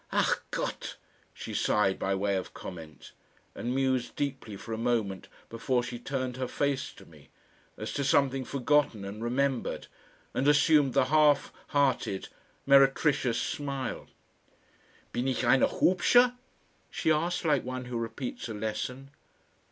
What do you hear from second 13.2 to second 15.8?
smile. "Bin ich eine